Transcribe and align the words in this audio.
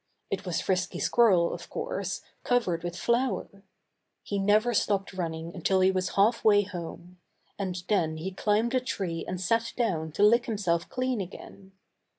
It 0.31 0.47
was 0.47 0.59
Frisky 0.61 0.97
Squirrel, 0.97 1.53
of 1.53 1.69
course, 1.69 2.21
covered 2.43 2.81
with 2.83 2.95
flour. 2.97 3.61
He 4.23 4.39
never 4.39 4.73
stopped 4.73 5.13
running 5.13 5.53
until 5.53 5.81
he 5.81 5.91
was 5.91 6.15
half 6.15 6.43
way 6.43 6.63
home. 6.63 7.19
And 7.59 7.83
then 7.87 8.17
he 8.17 8.31
climbed 8.31 8.73
a 8.73 8.79
tree 8.79 9.23
and 9.27 9.39
sat 9.39 9.73
down 9.77 10.11
to 10.13 10.23
lick 10.23 10.47
himself 10.47 10.89
clean 10.89 11.21
again. 11.21 11.73